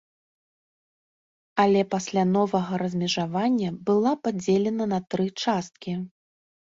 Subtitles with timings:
[1.63, 5.93] Але пасля новага размежавання была падзелена на тры часткі.